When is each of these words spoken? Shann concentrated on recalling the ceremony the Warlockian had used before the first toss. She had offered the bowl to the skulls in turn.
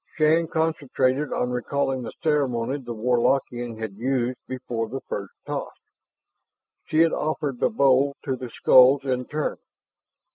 Shann 0.17 0.47
concentrated 0.47 1.31
on 1.31 1.51
recalling 1.51 2.01
the 2.01 2.11
ceremony 2.23 2.79
the 2.79 2.91
Warlockian 2.95 3.77
had 3.77 3.97
used 3.97 4.39
before 4.47 4.89
the 4.89 5.01
first 5.01 5.31
toss. 5.45 5.75
She 6.87 7.01
had 7.01 7.13
offered 7.13 7.59
the 7.59 7.69
bowl 7.69 8.15
to 8.23 8.35
the 8.35 8.49
skulls 8.49 9.05
in 9.05 9.25
turn. 9.25 9.57